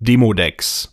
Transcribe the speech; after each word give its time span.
Demodex. 0.00 0.88